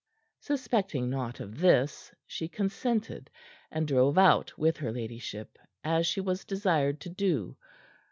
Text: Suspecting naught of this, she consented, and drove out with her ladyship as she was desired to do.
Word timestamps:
Suspecting 0.39 1.11
naught 1.11 1.39
of 1.39 1.59
this, 1.59 2.11
she 2.25 2.47
consented, 2.47 3.29
and 3.69 3.87
drove 3.87 4.17
out 4.17 4.57
with 4.57 4.77
her 4.77 4.91
ladyship 4.91 5.59
as 5.83 6.07
she 6.07 6.19
was 6.19 6.43
desired 6.43 6.99
to 7.01 7.09
do. 7.09 7.55